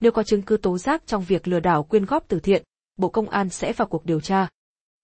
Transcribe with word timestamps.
Nếu 0.00 0.12
có 0.12 0.22
chứng 0.22 0.42
cứ 0.42 0.56
tố 0.56 0.78
giác 0.78 1.02
trong 1.06 1.24
việc 1.24 1.48
lừa 1.48 1.60
đảo 1.60 1.82
quyên 1.82 2.04
góp 2.04 2.24
từ 2.28 2.40
thiện, 2.40 2.62
Bộ 2.96 3.08
Công 3.08 3.28
an 3.28 3.48
sẽ 3.48 3.72
vào 3.72 3.88
cuộc 3.88 4.04
điều 4.04 4.20
tra. 4.20 4.48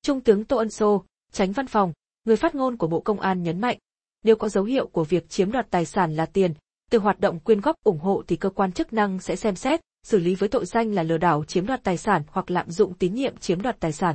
Trung 0.03 0.21
tướng 0.21 0.45
Tô 0.45 0.57
Ân 0.57 0.71
Sô, 0.71 1.05
tránh 1.33 1.53
văn 1.53 1.67
phòng, 1.67 1.93
người 2.25 2.37
phát 2.37 2.55
ngôn 2.55 2.77
của 2.77 2.87
Bộ 2.87 3.01
Công 3.01 3.21
an 3.21 3.43
nhấn 3.43 3.61
mạnh, 3.61 3.79
nếu 4.25 4.37
có 4.37 4.49
dấu 4.49 4.65
hiệu 4.65 4.87
của 4.87 5.05
việc 5.05 5.29
chiếm 5.29 5.53
đoạt 5.53 5.67
tài 5.71 5.85
sản 5.85 6.17
là 6.17 6.27
tiền, 6.27 6.55
từ 6.91 6.99
hoạt 6.99 7.21
động 7.21 7.41
quyên 7.41 7.61
góp 7.61 7.77
ủng 7.85 7.99
hộ 7.99 8.23
thì 8.27 8.37
cơ 8.37 8.51
quan 8.51 8.73
chức 8.73 8.93
năng 8.93 9.19
sẽ 9.19 9.37
xem 9.37 9.57
xét, 9.57 9.81
xử 10.03 10.19
lý 10.19 10.35
với 10.35 10.49
tội 10.49 10.67
danh 10.67 10.95
là 10.95 11.03
lừa 11.03 11.19
đảo 11.19 11.45
chiếm 11.45 11.67
đoạt 11.67 11.85
tài 11.85 11.97
sản 11.97 12.23
hoặc 12.29 12.51
lạm 12.51 12.71
dụng 12.71 12.95
tín 12.95 13.15
nhiệm 13.15 13.37
chiếm 13.37 13.63
đoạt 13.63 13.81
tài 13.81 13.93
sản. 13.93 14.15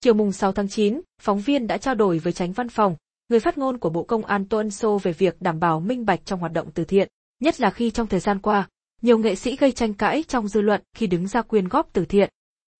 Chiều 0.00 0.14
mùng 0.14 0.32
6 0.32 0.52
tháng 0.52 0.68
9, 0.68 1.00
phóng 1.20 1.40
viên 1.40 1.66
đã 1.66 1.78
trao 1.78 1.94
đổi 1.94 2.18
với 2.18 2.32
tránh 2.32 2.52
văn 2.52 2.68
phòng, 2.68 2.96
người 3.28 3.40
phát 3.40 3.58
ngôn 3.58 3.78
của 3.78 3.90
Bộ 3.90 4.02
Công 4.02 4.24
an 4.24 4.48
Tô 4.48 4.58
Ân 4.58 4.70
Sô 4.70 4.98
về 4.98 5.12
việc 5.12 5.36
đảm 5.40 5.60
bảo 5.60 5.80
minh 5.80 6.04
bạch 6.04 6.20
trong 6.24 6.40
hoạt 6.40 6.52
động 6.52 6.70
từ 6.74 6.84
thiện, 6.84 7.08
nhất 7.40 7.60
là 7.60 7.70
khi 7.70 7.90
trong 7.90 8.06
thời 8.06 8.20
gian 8.20 8.38
qua, 8.38 8.68
nhiều 9.04 9.18
nghệ 9.18 9.34
sĩ 9.34 9.56
gây 9.56 9.72
tranh 9.72 9.94
cãi 9.94 10.24
trong 10.28 10.48
dư 10.48 10.60
luận 10.60 10.82
khi 10.96 11.06
đứng 11.06 11.26
ra 11.26 11.42
quyên 11.42 11.68
góp 11.68 11.88
từ 11.92 12.04
thiện. 12.04 12.30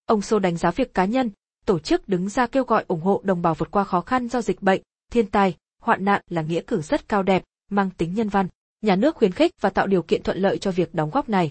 Ông 0.06 0.22
Sô 0.22 0.38
đánh 0.38 0.56
giá 0.56 0.70
việc 0.70 0.94
cá 0.94 1.04
nhân, 1.04 1.30
tổ 1.66 1.78
chức 1.78 2.08
đứng 2.08 2.28
ra 2.28 2.46
kêu 2.46 2.64
gọi 2.64 2.84
ủng 2.88 3.00
hộ 3.00 3.20
đồng 3.24 3.42
bào 3.42 3.54
vượt 3.54 3.70
qua 3.70 3.84
khó 3.84 4.00
khăn 4.00 4.28
do 4.28 4.42
dịch 4.42 4.62
bệnh, 4.62 4.82
thiên 5.12 5.26
tai, 5.26 5.56
hoạn 5.82 6.04
nạn 6.04 6.22
là 6.28 6.42
nghĩa 6.42 6.60
cử 6.66 6.80
rất 6.80 7.08
cao 7.08 7.22
đẹp, 7.22 7.44
mang 7.70 7.90
tính 7.90 8.14
nhân 8.14 8.28
văn. 8.28 8.48
Nhà 8.82 8.96
nước 8.96 9.16
khuyến 9.16 9.32
khích 9.32 9.50
và 9.60 9.70
tạo 9.70 9.86
điều 9.86 10.02
kiện 10.02 10.22
thuận 10.22 10.38
lợi 10.38 10.58
cho 10.58 10.70
việc 10.70 10.94
đóng 10.94 11.10
góp 11.10 11.28
này. 11.28 11.50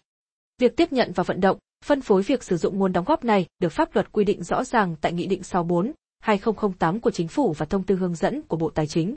Việc 0.58 0.78
tiếp 0.78 0.94
nhận 0.94 1.12
và 1.16 1.23
vận 1.23 1.42
động, 1.42 1.58
phân 1.86 2.02
phối 2.02 2.22
việc 2.22 2.44
sử 2.44 2.58
dụng 2.58 2.80
nguồn 2.80 2.94
đóng 2.94 3.05
góp 3.05 3.23
này 3.23 3.45
được 3.59 3.70
pháp 3.70 3.95
luật 3.95 4.12
quy 4.12 4.23
định 4.23 4.44
rõ 4.44 4.64
ràng 4.64 4.95
tại 5.02 5.14
Nghị 5.14 5.28
định 5.28 5.44
64, 5.44 5.92
2008 6.20 7.00
của 7.00 7.12
Chính 7.12 7.28
phủ 7.28 7.53
và 7.53 7.66
thông 7.66 7.84
tư 7.84 7.95
hướng 7.95 8.16
dẫn 8.16 8.42
của 8.42 8.58
Bộ 8.58 8.70
Tài 8.70 8.88
chính. 8.88 9.16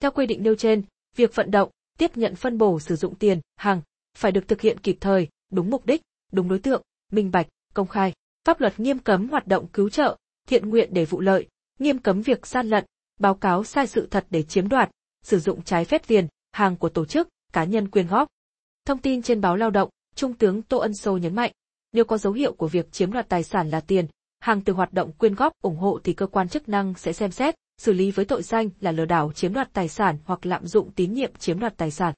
Theo 0.00 0.10
quy 0.10 0.26
định 0.26 0.42
nêu 0.42 0.54
trên, 0.54 0.82
việc 1.16 1.34
vận 1.34 1.50
động, 1.50 1.70
tiếp 1.98 2.16
nhận 2.16 2.36
phân 2.36 2.58
bổ 2.58 2.80
sử 2.80 2.96
dụng 2.96 3.14
tiền, 3.14 3.40
hàng, 3.56 3.80
phải 4.16 4.32
được 4.32 4.48
thực 4.48 4.60
hiện 4.60 4.78
kịp 4.78 4.96
thời, 5.00 5.28
đúng 5.52 5.70
mục 5.70 5.86
đích, 5.86 6.02
đúng 6.32 6.48
đối 6.48 6.58
tượng, 6.58 6.82
minh 7.12 7.30
bạch, 7.30 7.46
công 7.74 7.88
khai. 7.88 8.12
Pháp 8.44 8.60
luật 8.60 8.80
nghiêm 8.80 8.98
cấm 8.98 9.28
hoạt 9.28 9.46
động 9.46 9.66
cứu 9.72 9.90
trợ, 9.90 10.16
thiện 10.48 10.68
nguyện 10.68 10.88
để 10.92 11.04
vụ 11.04 11.20
lợi, 11.20 11.48
nghiêm 11.78 11.98
cấm 11.98 12.22
việc 12.22 12.46
gian 12.46 12.68
lận, 12.68 12.84
báo 13.18 13.34
cáo 13.34 13.64
sai 13.64 13.86
sự 13.86 14.08
thật 14.10 14.26
để 14.30 14.42
chiếm 14.42 14.68
đoạt, 14.68 14.90
sử 15.22 15.38
dụng 15.38 15.62
trái 15.62 15.84
phép 15.84 16.06
tiền, 16.06 16.26
hàng 16.52 16.76
của 16.76 16.88
tổ 16.88 17.04
chức, 17.04 17.28
cá 17.52 17.64
nhân 17.64 17.88
quyên 17.88 18.06
góp. 18.06 18.28
Thông 18.84 18.98
tin 18.98 19.22
trên 19.22 19.40
báo 19.40 19.56
Lao 19.56 19.70
động, 19.70 19.90
Trung 20.14 20.34
tướng 20.34 20.62
Tô 20.62 20.78
Ân 20.78 20.94
Sô 20.94 21.16
nhấn 21.16 21.34
mạnh, 21.34 21.52
nếu 21.92 22.04
có 22.04 22.18
dấu 22.18 22.32
hiệu 22.32 22.52
của 22.52 22.68
việc 22.68 22.92
chiếm 22.92 23.12
đoạt 23.12 23.28
tài 23.28 23.42
sản 23.42 23.70
là 23.70 23.80
tiền, 23.80 24.06
hàng 24.40 24.60
từ 24.60 24.72
hoạt 24.72 24.92
động 24.92 25.12
quyên 25.12 25.34
góp 25.34 25.52
ủng 25.62 25.76
hộ 25.76 26.00
thì 26.04 26.12
cơ 26.12 26.26
quan 26.26 26.48
chức 26.48 26.68
năng 26.68 26.94
sẽ 26.94 27.12
xem 27.12 27.30
xét, 27.30 27.54
xử 27.78 27.92
lý 27.92 28.10
với 28.10 28.24
tội 28.24 28.42
danh 28.42 28.70
là 28.80 28.92
lừa 28.92 29.04
đảo 29.04 29.32
chiếm 29.32 29.52
đoạt 29.52 29.72
tài 29.72 29.88
sản 29.88 30.18
hoặc 30.24 30.46
lạm 30.46 30.66
dụng 30.66 30.90
tín 30.92 31.14
nhiệm 31.14 31.34
chiếm 31.38 31.60
đoạt 31.60 31.76
tài 31.76 31.90
sản. 31.90 32.14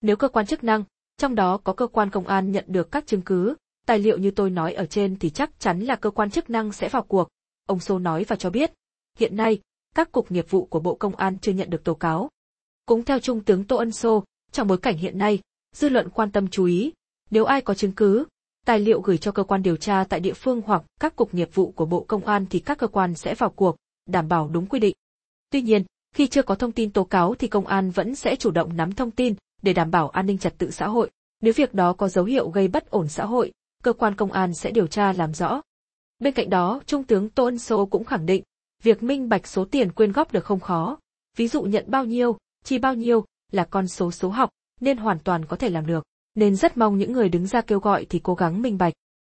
Nếu 0.00 0.16
cơ 0.16 0.28
quan 0.28 0.46
chức 0.46 0.64
năng, 0.64 0.84
trong 1.18 1.34
đó 1.34 1.58
có 1.64 1.72
cơ 1.72 1.86
quan 1.86 2.10
công 2.10 2.26
an 2.26 2.52
nhận 2.52 2.64
được 2.68 2.90
các 2.90 3.06
chứng 3.06 3.22
cứ, 3.22 3.54
tài 3.86 3.98
liệu 3.98 4.18
như 4.18 4.30
tôi 4.30 4.50
nói 4.50 4.72
ở 4.72 4.86
trên 4.86 5.18
thì 5.18 5.30
chắc 5.30 5.60
chắn 5.60 5.80
là 5.80 5.96
cơ 5.96 6.10
quan 6.10 6.30
chức 6.30 6.50
năng 6.50 6.72
sẽ 6.72 6.88
vào 6.88 7.02
cuộc. 7.02 7.28
Ông 7.66 7.80
Sô 7.80 7.98
nói 7.98 8.24
và 8.24 8.36
cho 8.36 8.50
biết, 8.50 8.72
hiện 9.18 9.36
nay, 9.36 9.60
các 9.94 10.12
cục 10.12 10.32
nghiệp 10.32 10.50
vụ 10.50 10.64
của 10.64 10.80
Bộ 10.80 10.94
Công 10.94 11.16
an 11.16 11.38
chưa 11.38 11.52
nhận 11.52 11.70
được 11.70 11.84
tố 11.84 11.94
cáo. 11.94 12.30
Cũng 12.86 13.04
theo 13.04 13.20
Trung 13.20 13.44
tướng 13.44 13.64
Tô 13.64 13.76
Ân 13.76 13.92
Sô, 13.92 14.24
trong 14.52 14.68
bối 14.68 14.78
cảnh 14.78 14.96
hiện 14.96 15.18
nay, 15.18 15.38
dư 15.76 15.88
luận 15.88 16.08
quan 16.10 16.32
tâm 16.32 16.48
chú 16.48 16.64
ý, 16.64 16.92
nếu 17.30 17.44
ai 17.44 17.60
có 17.60 17.74
chứng 17.74 17.92
cứ, 17.92 18.24
tài 18.66 18.80
liệu 18.80 19.00
gửi 19.00 19.18
cho 19.18 19.32
cơ 19.32 19.42
quan 19.42 19.62
điều 19.62 19.76
tra 19.76 20.04
tại 20.04 20.20
địa 20.20 20.32
phương 20.32 20.62
hoặc 20.66 20.82
các 21.00 21.16
cục 21.16 21.34
nghiệp 21.34 21.50
vụ 21.54 21.70
của 21.70 21.86
Bộ 21.86 22.04
Công 22.08 22.24
an 22.24 22.46
thì 22.50 22.60
các 22.60 22.78
cơ 22.78 22.86
quan 22.86 23.14
sẽ 23.14 23.34
vào 23.34 23.50
cuộc, 23.50 23.76
đảm 24.06 24.28
bảo 24.28 24.48
đúng 24.52 24.66
quy 24.66 24.80
định. 24.80 24.94
Tuy 25.50 25.62
nhiên, 25.62 25.84
khi 26.14 26.26
chưa 26.26 26.42
có 26.42 26.54
thông 26.54 26.72
tin 26.72 26.90
tố 26.90 27.04
cáo 27.04 27.34
thì 27.34 27.48
công 27.48 27.66
an 27.66 27.90
vẫn 27.90 28.14
sẽ 28.14 28.36
chủ 28.36 28.50
động 28.50 28.76
nắm 28.76 28.92
thông 28.92 29.10
tin 29.10 29.34
để 29.62 29.72
đảm 29.72 29.90
bảo 29.90 30.08
an 30.08 30.26
ninh 30.26 30.38
trật 30.38 30.58
tự 30.58 30.70
xã 30.70 30.86
hội. 30.86 31.10
Nếu 31.40 31.52
việc 31.56 31.74
đó 31.74 31.92
có 31.92 32.08
dấu 32.08 32.24
hiệu 32.24 32.50
gây 32.50 32.68
bất 32.68 32.90
ổn 32.90 33.08
xã 33.08 33.24
hội, 33.24 33.52
cơ 33.82 33.92
quan 33.92 34.14
công 34.14 34.32
an 34.32 34.54
sẽ 34.54 34.70
điều 34.70 34.86
tra 34.86 35.12
làm 35.12 35.34
rõ. 35.34 35.60
Bên 36.18 36.34
cạnh 36.34 36.50
đó, 36.50 36.80
Trung 36.86 37.04
tướng 37.04 37.28
Tô 37.28 37.44
Ân 37.44 37.58
Sô 37.58 37.86
cũng 37.86 38.04
khẳng 38.04 38.26
định, 38.26 38.42
việc 38.82 39.02
minh 39.02 39.28
bạch 39.28 39.46
số 39.46 39.64
tiền 39.64 39.92
quyên 39.92 40.12
góp 40.12 40.32
được 40.32 40.44
không 40.44 40.60
khó. 40.60 40.98
Ví 41.36 41.48
dụ 41.48 41.62
nhận 41.62 41.84
bao 41.88 42.04
nhiêu, 42.04 42.36
chi 42.64 42.78
bao 42.78 42.94
nhiêu, 42.94 43.24
là 43.52 43.64
con 43.64 43.88
số 43.88 44.10
số 44.10 44.28
học, 44.28 44.50
nên 44.80 44.96
hoàn 44.96 45.18
toàn 45.18 45.44
có 45.44 45.56
thể 45.56 45.68
làm 45.68 45.86
được. 45.86 46.04
Nên 46.34 46.56
rất 46.56 46.76
mong 46.76 46.98
những 46.98 47.12
người 47.12 47.28
đứng 47.28 47.46
ra 47.46 47.60
kêu 47.60 47.78
gọi 47.78 48.06
thì 48.08 48.20
cố 48.22 48.34
gắng 48.34 48.62
minh 48.62 48.78
bạch. 48.78 48.92